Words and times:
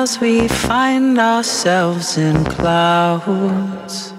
Miles, 0.00 0.18
we 0.18 0.48
find 0.48 1.18
ourselves 1.18 2.16
in 2.16 2.44
clouds. 2.44 4.14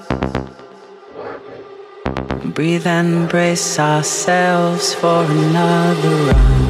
Breathe 2.54 2.86
and 2.86 3.28
brace 3.30 3.80
ourselves 3.80 4.94
for 4.94 5.24
another 5.24 6.34
run. 6.34 6.61